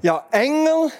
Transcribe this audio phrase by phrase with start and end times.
[0.00, 0.90] Ja, Engel,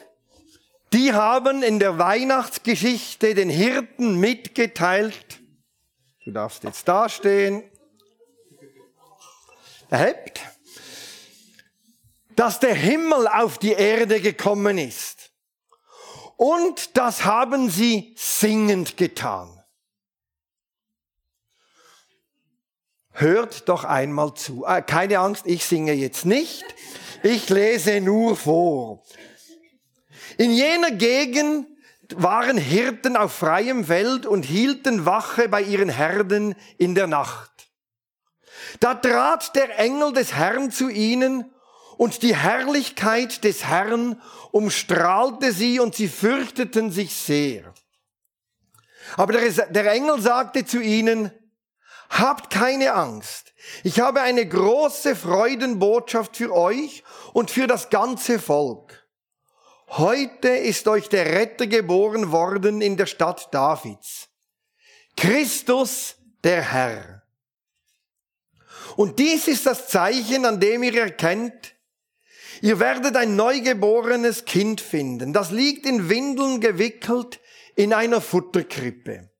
[0.92, 5.41] die haben in der Weihnachtsgeschichte den Hirten mitgeteilt,
[6.25, 7.65] du darfst jetzt dastehen,
[9.89, 10.41] erhebt,
[12.36, 15.32] dass der Himmel auf die Erde gekommen ist.
[16.36, 19.62] Und das haben sie singend getan.
[23.12, 24.64] Hört doch einmal zu.
[24.64, 26.64] Äh, keine Angst, ich singe jetzt nicht.
[27.23, 29.02] Ich lese nur vor.
[30.38, 31.66] In jener Gegend
[32.15, 37.51] waren Hirten auf freiem Feld und hielten Wache bei ihren Herden in der Nacht.
[38.80, 41.51] Da trat der Engel des Herrn zu ihnen
[41.96, 44.20] und die Herrlichkeit des Herrn
[44.51, 47.73] umstrahlte sie und sie fürchteten sich sehr.
[49.16, 51.30] Aber der, Engel sagte zu ihnen,
[52.12, 53.55] Habt keine Angst.
[53.84, 57.02] Ich habe eine große Freudenbotschaft für euch
[57.33, 59.09] und für das ganze Volk.
[59.88, 64.29] Heute ist euch der Retter geboren worden in der Stadt Davids.
[65.17, 67.23] Christus der Herr.
[68.97, 71.75] Und dies ist das Zeichen, an dem ihr erkennt,
[72.61, 75.33] ihr werdet ein neugeborenes Kind finden.
[75.33, 77.41] Das liegt in Windeln gewickelt
[77.75, 79.32] in einer Futterkrippe.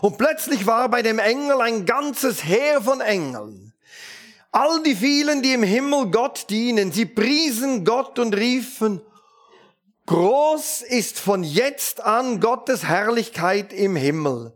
[0.00, 3.72] Und plötzlich war bei dem Engel ein ganzes Heer von Engeln.
[4.50, 9.00] All die vielen, die im Himmel Gott dienen, sie priesen Gott und riefen,
[10.06, 14.52] groß ist von jetzt an Gottes Herrlichkeit im Himmel.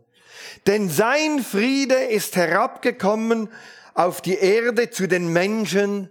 [0.67, 3.49] Denn sein Friede ist herabgekommen
[3.93, 6.09] auf die Erde zu den Menschen,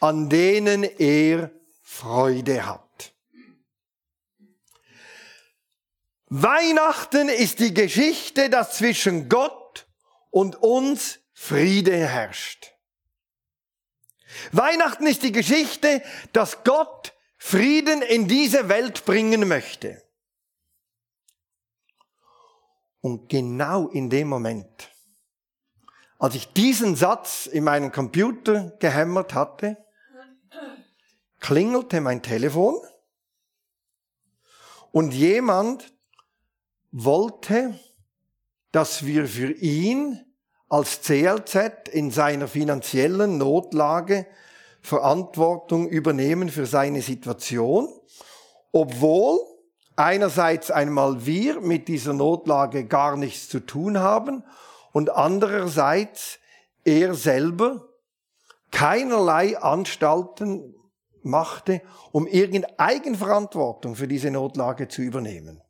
[0.00, 1.50] an denen er
[1.82, 2.83] Freude hat.
[6.26, 9.86] Weihnachten ist die Geschichte, dass zwischen Gott
[10.30, 12.72] und uns Friede herrscht.
[14.52, 16.02] Weihnachten ist die Geschichte,
[16.32, 20.02] dass Gott Frieden in diese Welt bringen möchte.
[23.00, 24.90] Und genau in dem Moment,
[26.18, 29.76] als ich diesen Satz in meinen Computer gehämmert hatte,
[31.38, 32.80] klingelte mein Telefon
[34.90, 35.93] und jemand
[36.96, 37.74] wollte,
[38.70, 40.24] dass wir für ihn
[40.68, 44.26] als CLZ in seiner finanziellen Notlage
[44.80, 47.88] Verantwortung übernehmen für seine Situation,
[48.70, 49.40] obwohl
[49.96, 54.44] einerseits einmal wir mit dieser Notlage gar nichts zu tun haben
[54.92, 56.38] und andererseits
[56.84, 57.88] er selber
[58.70, 60.76] keinerlei Anstalten
[61.22, 61.80] machte,
[62.12, 65.63] um irgendeine Eigenverantwortung für diese Notlage zu übernehmen.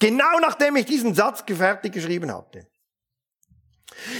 [0.00, 2.66] Genau nachdem ich diesen Satz fertig geschrieben hatte.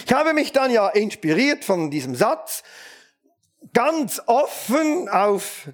[0.04, 2.62] Ich habe mich dann ja inspiriert von diesem Satz,
[3.72, 5.68] ganz offen auf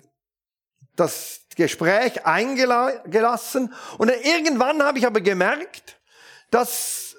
[0.95, 5.99] das Gespräch eingelassen und irgendwann habe ich aber gemerkt,
[6.51, 7.17] dass,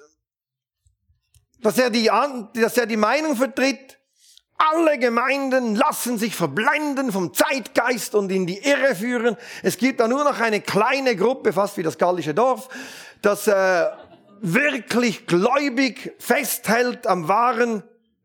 [1.60, 2.10] dass, er die,
[2.54, 3.97] dass er die Meinung vertritt,
[4.58, 9.36] alle Gemeinden lassen sich verblenden vom Zeitgeist und in die Irre führen.
[9.62, 12.68] Es gibt da nur noch eine kleine Gruppe, fast wie das gallische Dorf,
[13.22, 13.86] das äh,
[14.40, 17.84] wirklich gläubig festhält am wahren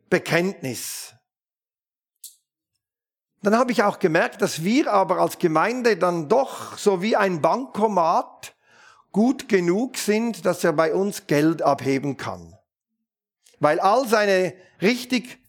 [0.09, 1.13] Bekenntnis.
[3.44, 7.41] Dann habe ich auch gemerkt, dass wir aber als Gemeinde dann doch so wie ein
[7.41, 8.55] Bankomat
[9.11, 12.57] gut genug sind, dass er bei uns Geld abheben kann.
[13.59, 15.43] Weil all seine richtig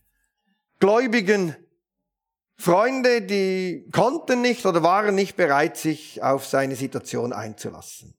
[0.85, 1.57] gläubigen
[2.59, 8.15] Freunde, die konnten nicht oder waren nicht bereit, sich auf seine Situation einzulassen.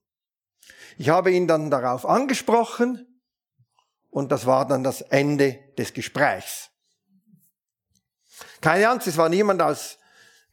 [0.97, 3.21] Ich habe ihn dann darauf angesprochen
[4.09, 6.71] und das war dann das Ende des Gesprächs.
[8.61, 9.99] Keine Angst, es war niemand aus,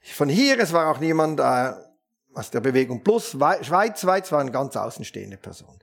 [0.02, 1.72] von hier, es war auch niemand äh,
[2.34, 5.78] aus der Bewegung Plus, Schweiz, Schweiz war eine ganz außenstehende Person.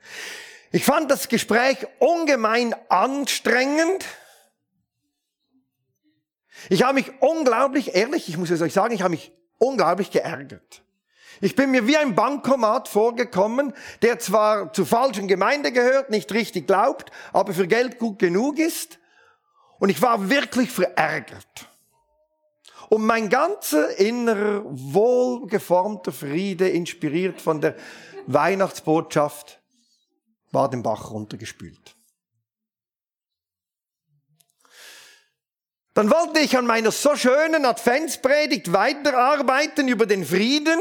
[0.72, 4.06] Ich fand das Gespräch ungemein anstrengend,
[6.70, 10.84] ich habe mich unglaublich, ehrlich, ich muss es euch sagen, ich habe mich unglaublich geärgert.
[11.42, 16.68] Ich bin mir wie ein Bankomat vorgekommen, der zwar zur falschen Gemeinde gehört, nicht richtig
[16.68, 19.00] glaubt, aber für Geld gut genug ist.
[19.80, 21.70] Und ich war wirklich verärgert.
[22.90, 27.76] Und mein ganzer innerer, wohlgeformter Friede, inspiriert von der
[28.26, 29.62] Weihnachtsbotschaft,
[30.52, 31.96] war den Bach runtergespült.
[35.94, 40.80] Dann wollte ich an meiner so schönen Adventspredigt weiterarbeiten über den Frieden.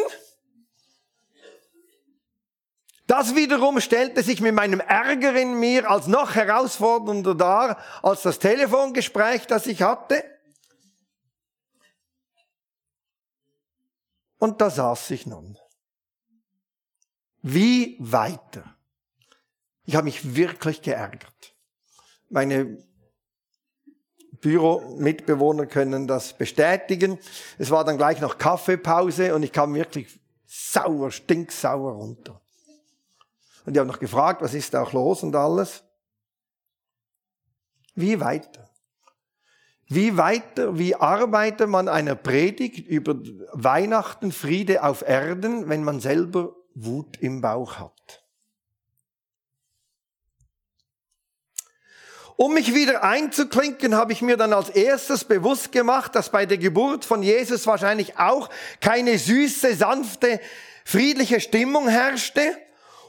[3.06, 8.38] Das wiederum stellte sich mit meinem Ärger in mir als noch herausfordernder dar als das
[8.38, 10.22] Telefongespräch, das ich hatte.
[14.36, 15.58] Und da saß ich nun.
[17.40, 18.76] Wie weiter?
[19.84, 21.56] Ich habe mich wirklich geärgert.
[22.28, 22.86] Meine
[24.40, 27.18] Büromitbewohner können das bestätigen.
[27.58, 32.40] Es war dann gleich noch Kaffeepause und ich kam wirklich sauer, stinksauer runter.
[33.66, 35.82] Und die haben noch gefragt, was ist da auch los und alles.
[37.94, 38.70] Wie weiter?
[39.88, 43.16] Wie weiter, wie arbeitet man einer Predigt über
[43.52, 47.97] Weihnachten, Friede auf Erden, wenn man selber Wut im Bauch hat?
[52.40, 56.56] Um mich wieder einzuklinken, habe ich mir dann als erstes bewusst gemacht, dass bei der
[56.56, 58.48] Geburt von Jesus wahrscheinlich auch
[58.80, 60.38] keine süße, sanfte,
[60.84, 62.56] friedliche Stimmung herrschte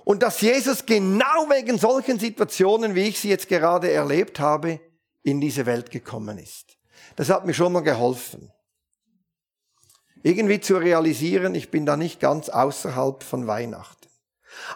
[0.04, 4.80] und dass Jesus genau wegen solchen Situationen, wie ich sie jetzt gerade erlebt habe,
[5.22, 6.80] in diese Welt gekommen ist.
[7.16, 8.52] Das hat mir schon mal geholfen.
[10.24, 14.10] Irgendwie zu realisieren, ich bin da nicht ganz außerhalb von Weihnachten.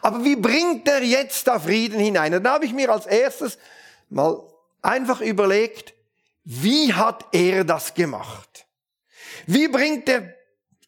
[0.04, 2.36] Aber wie bringt er jetzt da Frieden hinein?
[2.36, 3.58] Und da habe ich mir als erstes
[4.14, 4.42] mal
[4.82, 5.94] einfach überlegt,
[6.44, 8.68] wie hat er das gemacht?
[9.48, 10.36] Wie bringt er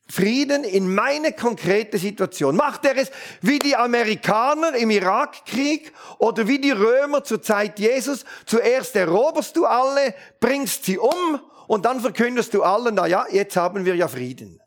[0.07, 2.55] Frieden in meine konkrete Situation?
[2.55, 3.09] Macht er es
[3.41, 8.25] wie die Amerikaner im Irakkrieg oder wie die Römer zur Zeit Jesus?
[8.45, 13.55] Zuerst eroberst du alle, bringst sie um und dann verkündest du allen, na ja, jetzt
[13.55, 14.61] haben wir ja Frieden.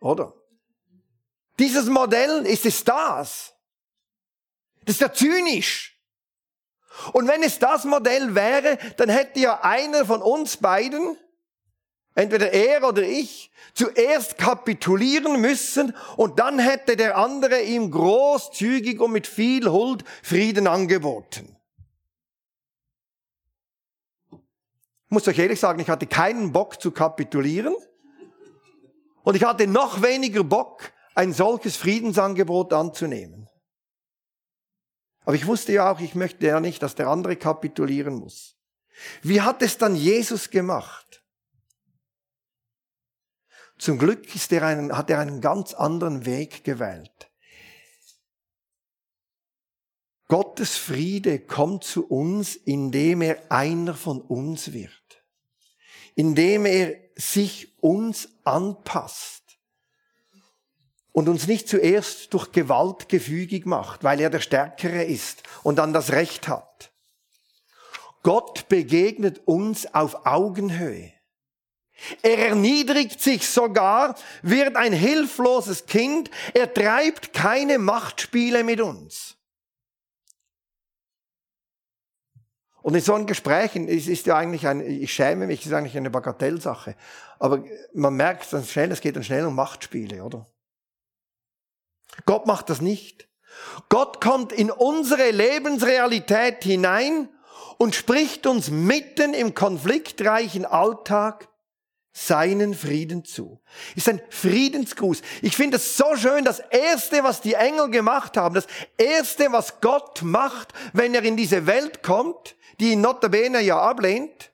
[0.00, 0.34] Oder?
[1.58, 3.52] Dieses Modell ist es das.
[4.84, 5.89] Das ist ja zynisch.
[7.12, 11.16] Und wenn es das Modell wäre, dann hätte ja einer von uns beiden,
[12.14, 19.12] entweder er oder ich, zuerst kapitulieren müssen und dann hätte der andere ihm großzügig und
[19.12, 21.56] mit viel Huld Frieden angeboten.
[24.32, 27.74] Ich muss euch ehrlich sagen, ich hatte keinen Bock zu kapitulieren
[29.22, 33.49] und ich hatte noch weniger Bock, ein solches Friedensangebot anzunehmen.
[35.24, 38.56] Aber ich wusste ja auch, ich möchte ja nicht, dass der andere kapitulieren muss.
[39.22, 41.24] Wie hat es dann Jesus gemacht?
[43.78, 47.30] Zum Glück ist er einen, hat er einen ganz anderen Weg gewählt.
[50.28, 55.24] Gottes Friede kommt zu uns, indem er einer von uns wird.
[56.14, 59.39] Indem er sich uns anpasst
[61.12, 65.92] und uns nicht zuerst durch Gewalt gefügig macht, weil er der Stärkere ist und dann
[65.92, 66.92] das Recht hat.
[68.22, 71.12] Gott begegnet uns auf Augenhöhe.
[72.22, 79.36] Er erniedrigt sich sogar, wird ein hilfloses Kind, er treibt keine Machtspiele mit uns.
[82.82, 85.96] Und in so einem Gespräch, es ist ja eigentlich ein, ich schäme mich, ist eigentlich
[85.96, 86.96] eine Bagatellsache.
[87.38, 87.62] Aber
[87.92, 90.46] man merkt dann schnell, es geht dann schnell um Machtspiele, oder?
[92.26, 93.28] Gott macht das nicht.
[93.88, 97.28] Gott kommt in unsere Lebensrealität hinein
[97.78, 101.48] und spricht uns mitten im konfliktreichen Alltag
[102.12, 103.60] seinen Frieden zu.
[103.94, 105.22] Ist ein Friedensgruß.
[105.42, 108.66] Ich finde es so schön, das erste, was die Engel gemacht haben, das
[108.98, 114.50] erste, was Gott macht, wenn er in diese Welt kommt, die ihn notabene ja ablehnt,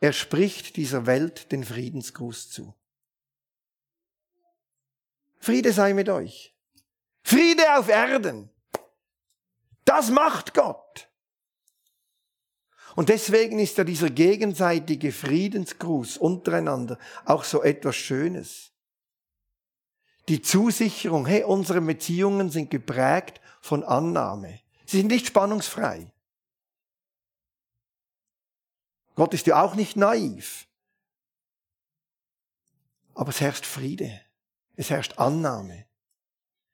[0.00, 2.74] er spricht dieser Welt den Friedensgruß zu.
[5.44, 6.54] Friede sei mit euch.
[7.22, 8.48] Friede auf Erden.
[9.84, 11.10] Das macht Gott.
[12.96, 18.72] Und deswegen ist ja dieser gegenseitige Friedensgruß untereinander auch so etwas Schönes.
[20.28, 24.60] Die Zusicherung, hey, unsere Beziehungen sind geprägt von Annahme.
[24.86, 26.10] Sie sind nicht spannungsfrei.
[29.14, 30.66] Gott ist ja auch nicht naiv.
[33.14, 34.24] Aber es herrscht Friede.
[34.76, 35.86] Es herrscht Annahme.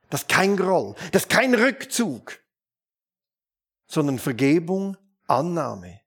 [0.09, 2.41] Das ist kein Groll, das ist kein Rückzug,
[3.87, 4.97] sondern Vergebung,
[5.29, 6.01] Annahme.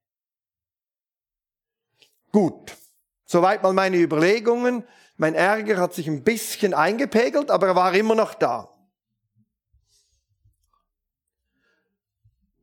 [2.30, 2.76] Gut,
[3.24, 4.84] soweit mal meine Überlegungen.
[5.16, 8.74] Mein Ärger hat sich ein bisschen eingepegelt, aber er war immer noch da.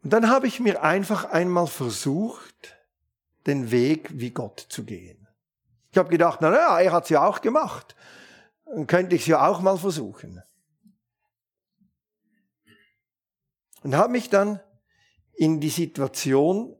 [0.03, 2.75] Und dann habe ich mir einfach einmal versucht,
[3.45, 5.27] den Weg wie Gott zu gehen.
[5.91, 7.95] Ich habe gedacht, na ja, er hat es ja auch gemacht.
[8.73, 10.41] Dann könnte ich es ja auch mal versuchen.
[13.83, 14.59] Und habe mich dann
[15.33, 16.77] in die Situation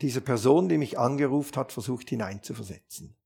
[0.00, 3.16] dieser Person, die mich angerufen hat, versucht hineinzuversetzen.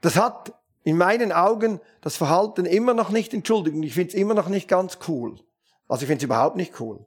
[0.00, 0.52] Das hat
[0.82, 3.76] in meinen Augen das Verhalten immer noch nicht entschuldigt.
[3.82, 5.40] Ich finde es immer noch nicht ganz cool.
[5.88, 7.06] Also ich finde es überhaupt nicht cool.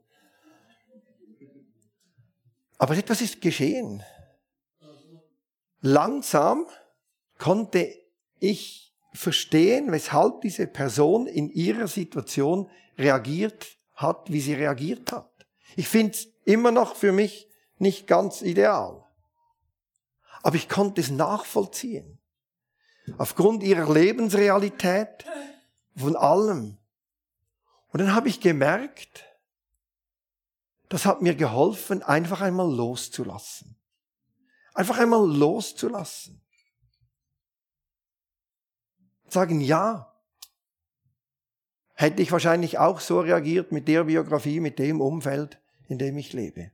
[2.78, 4.02] Aber etwas ist geschehen.
[5.82, 6.66] Langsam
[7.40, 7.92] konnte
[8.38, 15.30] ich verstehen, weshalb diese Person in ihrer Situation reagiert hat, wie sie reagiert hat.
[15.74, 19.04] Ich finde es immer noch für mich nicht ganz ideal.
[20.42, 22.18] Aber ich konnte es nachvollziehen.
[23.18, 25.24] Aufgrund ihrer Lebensrealität,
[25.96, 26.78] von allem.
[27.88, 29.24] Und dann habe ich gemerkt,
[30.88, 33.76] das hat mir geholfen, einfach einmal loszulassen.
[34.74, 36.39] Einfach einmal loszulassen.
[39.32, 40.12] Sagen, ja,
[41.94, 46.32] hätte ich wahrscheinlich auch so reagiert mit der Biografie, mit dem Umfeld, in dem ich
[46.32, 46.72] lebe.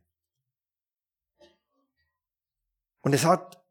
[3.01, 3.63] Und es hat,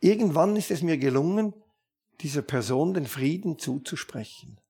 [0.00, 1.54] irgendwann ist es mir gelungen,
[2.20, 4.60] dieser Person den Frieden zuzusprechen.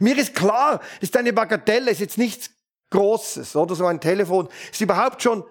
[0.00, 2.50] Mir ist klar, es ist eine Bagatelle, es ist jetzt nichts
[2.90, 5.44] Großes oder so ein Telefon, ist überhaupt schon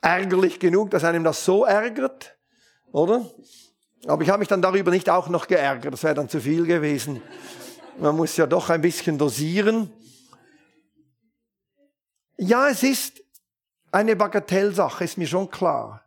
[0.00, 2.38] ärgerlich genug, dass einem das so ärgert,
[2.92, 3.30] oder?
[4.06, 6.66] Aber ich habe mich dann darüber nicht auch noch geärgert, das wäre dann zu viel
[6.66, 7.22] gewesen.
[7.98, 9.90] Man muss ja doch ein bisschen dosieren.
[12.36, 13.22] Ja, es ist
[13.90, 16.04] eine Bagatellsache, ist mir schon klar.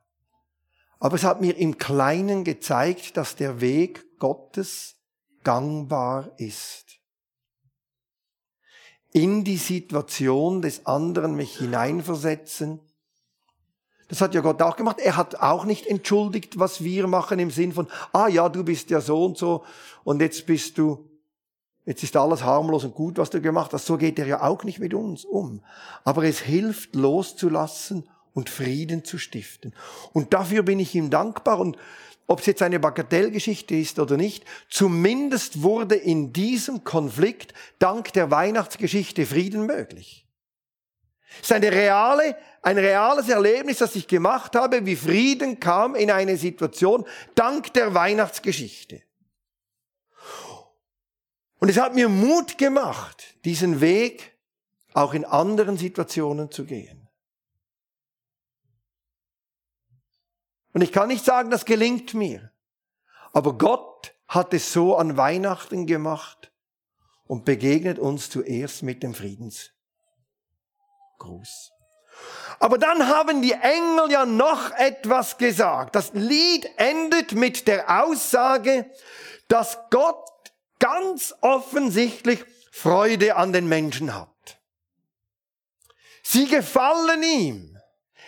[0.99, 4.97] Aber es hat mir im Kleinen gezeigt, dass der Weg Gottes
[5.43, 6.99] gangbar ist.
[9.11, 12.79] In die Situation des anderen mich hineinversetzen.
[14.09, 14.99] Das hat ja Gott auch gemacht.
[14.99, 18.89] Er hat auch nicht entschuldigt, was wir machen im Sinn von, ah ja, du bist
[18.89, 19.63] ja so und so
[20.03, 21.07] und jetzt bist du,
[21.85, 23.85] jetzt ist alles harmlos und gut, was du gemacht hast.
[23.85, 25.63] So geht er ja auch nicht mit uns um.
[26.03, 29.75] Aber es hilft loszulassen und Frieden zu stiften.
[30.11, 31.77] Und dafür bin ich ihm dankbar und
[32.25, 38.31] ob es jetzt eine Bagatellgeschichte ist oder nicht, zumindest wurde in diesem Konflikt dank der
[38.31, 40.27] Weihnachtsgeschichte Frieden möglich.
[41.41, 46.11] Es ist eine reale, ein reales Erlebnis, das ich gemacht habe, wie Frieden kam in
[46.11, 49.01] eine Situation dank der Weihnachtsgeschichte.
[51.59, 54.37] Und es hat mir Mut gemacht, diesen Weg
[54.93, 57.07] auch in anderen Situationen zu gehen.
[60.73, 62.51] Und ich kann nicht sagen, das gelingt mir.
[63.33, 66.51] Aber Gott hat es so an Weihnachten gemacht
[67.25, 69.73] und begegnet uns zuerst mit dem Friedensgruß.
[72.59, 75.95] Aber dann haben die Engel ja noch etwas gesagt.
[75.95, 78.89] Das Lied endet mit der Aussage,
[79.47, 80.29] dass Gott
[80.79, 84.29] ganz offensichtlich Freude an den Menschen hat.
[86.23, 87.77] Sie gefallen ihm.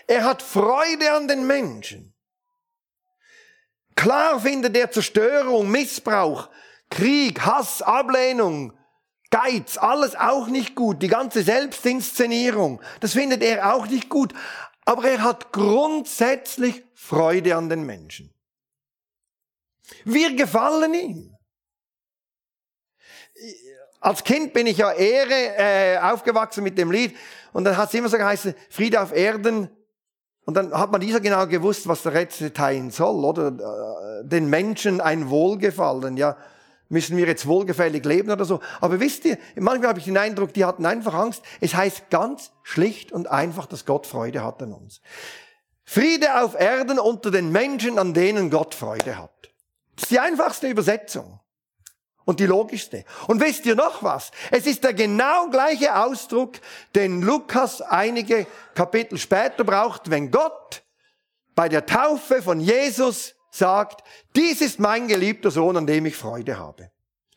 [0.08, 2.14] Er hat Freude an den Menschen.
[3.96, 6.50] Klar findet er Zerstörung, Missbrauch,
[6.90, 8.74] Krieg, Hass, Ablehnung,
[9.32, 11.02] Geiz, alles auch nicht gut.
[11.02, 14.34] Die ganze Selbstinszenierung, das findet er auch nicht gut.
[14.86, 18.34] Aber er hat grundsätzlich Freude an den Menschen.
[20.06, 21.38] Wir gefallen ihm.
[24.00, 27.16] Als Kind bin ich ja Ehre äh, aufgewachsen mit dem Lied
[27.54, 29.70] und dann hat es immer so geheißen, Friede auf Erden,
[30.46, 33.48] und dann hat man dieser genau gewusst, was der letzte teilen soll, oder?
[33.48, 36.36] Äh, den Menschen ein Wohlgefallen, ja.
[36.92, 38.60] Müssen wir jetzt wohlgefällig leben oder so?
[38.82, 41.42] Aber wisst ihr, manchmal habe ich den Eindruck, die hatten einfach Angst.
[41.62, 45.00] Es heißt ganz schlicht und einfach, dass Gott Freude hat an uns.
[45.86, 49.54] Friede auf Erden unter den Menschen, an denen Gott Freude hat.
[49.96, 51.40] Das ist die einfachste Übersetzung.
[52.26, 53.06] Und die logischste.
[53.28, 54.32] Und wisst ihr noch was?
[54.52, 56.60] Es ist der genau gleiche Ausdruck,
[56.94, 58.46] den Lukas einige
[58.76, 60.84] Kapitel später braucht, wenn Gott
[61.56, 64.04] bei der Taufe von Jesus sagt,
[64.36, 66.92] dies ist mein geliebter Sohn, an dem ich Freude habe.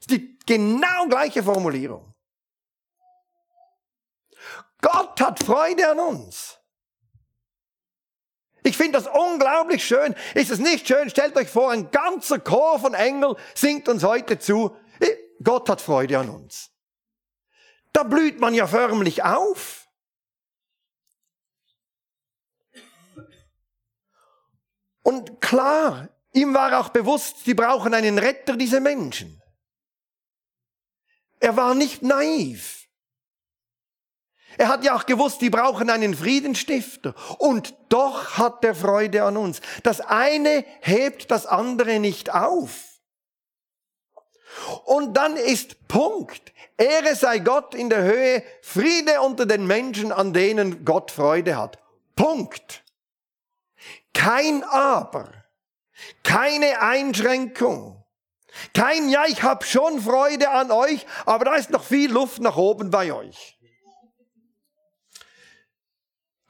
[0.09, 2.15] Die genau gleiche Formulierung.
[4.81, 6.59] Gott hat Freude an uns.
[8.63, 10.15] Ich finde das unglaublich schön.
[10.35, 11.11] Ist es nicht schön?
[11.11, 14.75] Stellt euch vor, ein ganzer Chor von Engeln singt uns heute zu.
[15.43, 16.71] Gott hat Freude an uns.
[17.93, 19.84] Da blüht man ja förmlich auf.
[25.05, 29.41] Und klar, ihm war auch bewusst, sie brauchen einen Retter, diese Menschen.
[31.39, 32.89] Er war nicht naiv.
[34.57, 37.15] Er hat ja auch gewusst, die brauchen einen Friedensstifter.
[37.39, 39.61] Und doch hat er Freude an uns.
[39.83, 42.95] Das eine hebt das andere nicht auf.
[44.85, 46.53] Und dann ist Punkt.
[46.79, 51.79] Ehre sei Gott in der Höhe, Friede unter den Menschen, an denen Gott Freude hat.
[52.17, 52.84] Punkt.
[54.13, 55.33] Kein Aber.
[56.23, 58.05] Keine Einschränkung.
[58.73, 62.57] Kein Ja, ich habe schon Freude an euch, aber da ist noch viel Luft nach
[62.57, 63.55] oben bei euch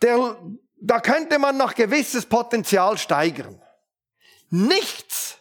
[0.04, 0.36] der,
[0.76, 3.60] da könnte man noch gewisses Potenzial steigern.
[4.50, 5.38] Nichts.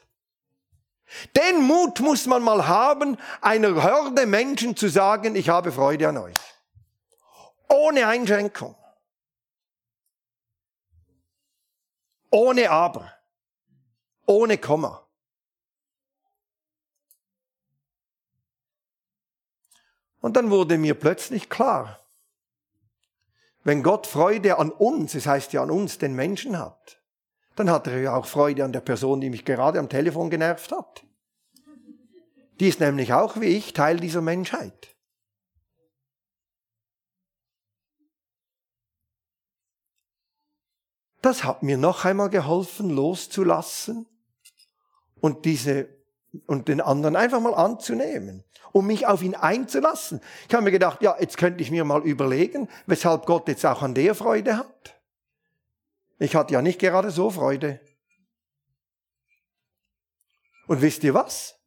[1.35, 6.17] Den Mut muss man mal haben, einer Horde Menschen zu sagen, ich habe Freude an
[6.17, 6.33] euch.
[7.69, 8.75] Ohne Einschränkung.
[12.33, 13.13] Ohne Aber.
[14.25, 15.07] Ohne Komma.
[20.19, 21.99] Und dann wurde mir plötzlich klar,
[23.63, 26.99] wenn Gott Freude an uns, es heißt ja an uns, den Menschen hat,
[27.55, 30.71] dann hat er ja auch Freude an der Person, die mich gerade am Telefon genervt
[30.71, 31.05] hat.
[32.59, 34.92] Die ist nämlich auch wie ich Teil dieser Menschheit.
[41.23, 44.05] Das hat mir noch einmal geholfen, loszulassen
[45.21, 45.87] und diese
[46.47, 50.19] und den anderen einfach mal anzunehmen, um mich auf ihn einzulassen.
[50.49, 53.81] Ich habe mir gedacht, ja, jetzt könnte ich mir mal überlegen, weshalb Gott jetzt auch
[53.81, 54.99] an der Freude hat.
[56.19, 57.79] Ich hatte ja nicht gerade so Freude.
[60.67, 61.57] Und wisst ihr was?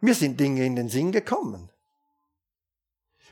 [0.00, 1.70] Mir sind Dinge in den Sinn gekommen.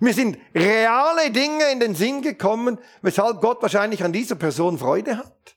[0.00, 5.16] Mir sind reale Dinge in den Sinn gekommen, weshalb Gott wahrscheinlich an dieser Person Freude
[5.16, 5.56] hat.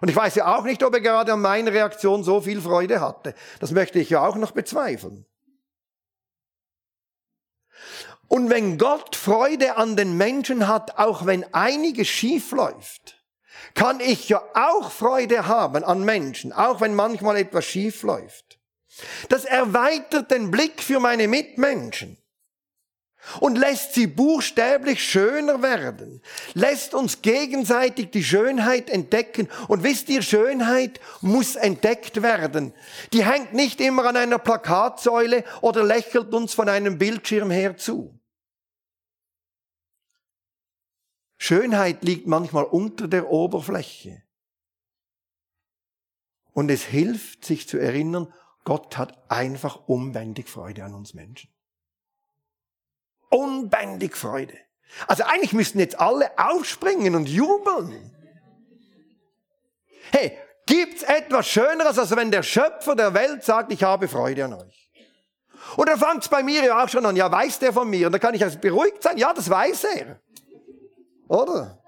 [0.00, 3.00] Und ich weiß ja auch nicht, ob er gerade an meiner Reaktion so viel Freude
[3.00, 3.34] hatte.
[3.60, 5.26] Das möchte ich ja auch noch bezweifeln.
[8.28, 13.22] Und wenn Gott Freude an den Menschen hat, auch wenn einiges schief läuft,
[13.74, 18.58] kann ich ja auch Freude haben an Menschen, auch wenn manchmal etwas schief läuft.
[19.28, 22.18] Das erweitert den Blick für meine Mitmenschen
[23.40, 26.20] und lässt sie buchstäblich schöner werden,
[26.54, 29.48] lässt uns gegenseitig die Schönheit entdecken.
[29.68, 32.72] Und wisst ihr, Schönheit muss entdeckt werden.
[33.12, 38.18] Die hängt nicht immer an einer Plakatsäule oder lächelt uns von einem Bildschirm her zu.
[41.38, 44.22] Schönheit liegt manchmal unter der Oberfläche.
[46.52, 48.32] Und es hilft, sich zu erinnern,
[48.64, 51.55] Gott hat einfach unbändig Freude an uns Menschen
[53.36, 54.56] unbändig Freude.
[55.06, 58.10] Also eigentlich müssten jetzt alle aufspringen und jubeln.
[60.10, 64.54] Hey, gibt's etwas Schöneres, als wenn der Schöpfer der Welt sagt, ich habe Freude an
[64.54, 64.90] euch?
[65.76, 68.06] Und dann fängt's bei mir ja auch schon an, ja, weiß der von mir?
[68.06, 70.20] Und dann kann ich also beruhigt sein, ja, das weiß er.
[71.28, 71.82] Oder?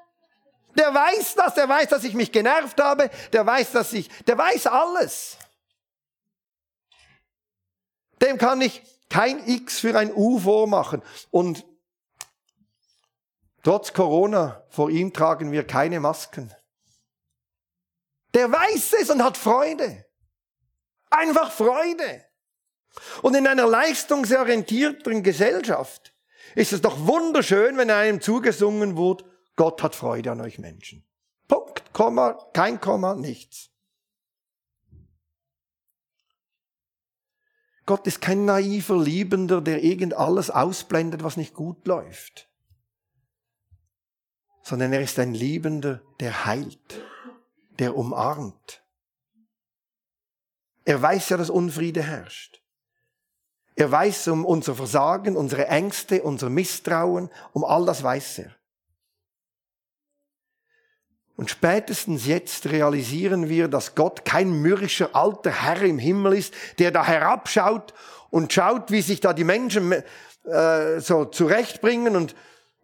[0.76, 4.36] Der weiß das, der weiß, dass ich mich genervt habe, der weiß, dass ich, der
[4.36, 5.38] weiß alles.
[8.20, 11.02] Dem kann ich kein X für ein U vormachen.
[11.30, 11.66] Und
[13.62, 16.52] trotz Corona, vor ihm tragen wir keine Masken.
[18.34, 20.04] Der weiß es und hat Freude.
[21.10, 22.24] Einfach Freude.
[23.22, 26.14] Und in einer leistungsorientierten Gesellschaft
[26.54, 29.24] ist es doch wunderschön, wenn einem zugesungen wird,
[29.56, 31.04] Gott hat Freude an euch Menschen.
[31.48, 33.70] Punkt, Komma, kein Komma, nichts.
[37.88, 42.50] Gott ist kein naiver Liebender, der irgend alles ausblendet, was nicht gut läuft.
[44.62, 47.02] Sondern er ist ein Liebender, der heilt,
[47.78, 48.84] der umarmt.
[50.84, 52.62] Er weiß ja, dass Unfriede herrscht.
[53.74, 58.54] Er weiß um unser Versagen, unsere Ängste, unser Misstrauen, um all das weiß er.
[61.38, 66.90] Und spätestens jetzt realisieren wir, dass Gott kein mürrischer alter Herr im Himmel ist, der
[66.90, 67.94] da herabschaut
[68.30, 72.34] und schaut, wie sich da die Menschen äh, so zurechtbringen und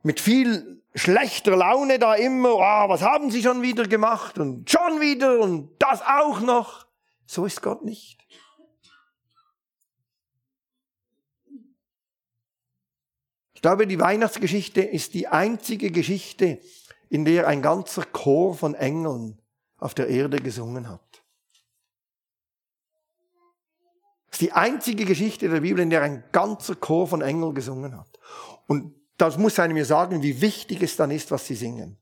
[0.04, 5.00] mit viel schlechter Laune da immer, oh, was haben sie schon wieder gemacht und schon
[5.00, 6.86] wieder und das auch noch.
[7.26, 8.24] So ist Gott nicht.
[13.54, 16.60] Ich glaube, die Weihnachtsgeschichte ist die einzige Geschichte,
[17.14, 19.40] in der ein ganzer Chor von Engeln
[19.78, 21.22] auf der Erde gesungen hat.
[24.26, 27.96] Das ist die einzige Geschichte der Bibel, in der ein ganzer Chor von Engeln gesungen
[27.96, 28.18] hat.
[28.66, 31.98] Und das muss einem mir sagen, wie wichtig es dann ist, was sie singen.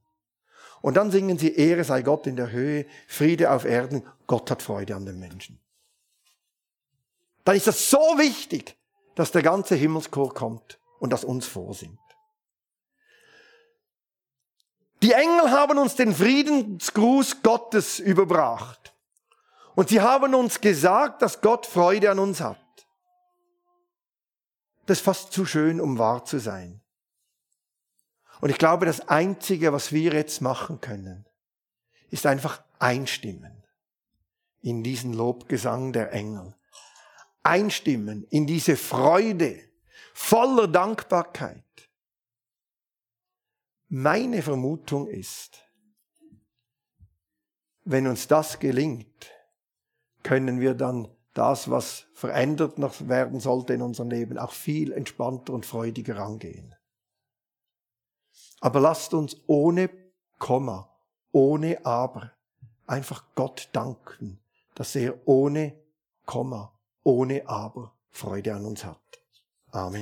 [0.81, 4.62] Und dann singen sie, Ehre sei Gott in der Höhe, Friede auf Erden, Gott hat
[4.62, 5.61] Freude an den Menschen.
[7.44, 8.79] Dann ist das so wichtig,
[9.14, 11.98] dass der ganze Himmelschor kommt und das uns vorsingt.
[15.03, 18.95] Die Engel haben uns den Friedensgruß Gottes überbracht.
[19.75, 22.59] Und sie haben uns gesagt, dass Gott Freude an uns hat.
[24.87, 26.83] Das ist fast zu schön, um wahr zu sein.
[28.41, 31.27] Und ich glaube, das Einzige, was wir jetzt machen können,
[32.11, 33.65] ist einfach einstimmen
[34.61, 36.55] in diesen Lobgesang der Engel.
[37.43, 39.59] Einstimmen in diese Freude
[40.15, 41.65] voller Dankbarkeit.
[43.95, 45.69] Meine Vermutung ist,
[47.85, 49.31] wenn uns das gelingt,
[50.23, 55.53] können wir dann das, was verändert noch werden sollte in unserem Leben, auch viel entspannter
[55.53, 56.75] und freudiger angehen.
[58.61, 59.91] Aber lasst uns ohne
[60.39, 60.89] Komma,
[61.31, 62.33] ohne Aber
[62.87, 64.41] einfach Gott danken,
[64.75, 65.79] dass er ohne
[66.25, 69.03] Komma, ohne Aber Freude an uns hat.
[69.71, 70.01] Amen.